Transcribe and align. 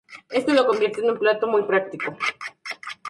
Esto 0.31 0.53
lo 0.53 0.65
convierte 0.65 1.01
en 1.01 1.11
un 1.11 1.19
plato 1.19 1.45
muy 1.45 1.61
práctico. 1.61 2.17